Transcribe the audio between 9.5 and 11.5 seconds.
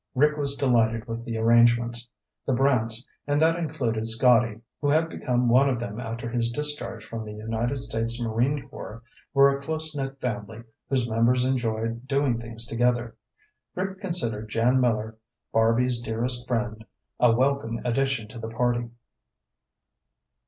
a close knit family whose members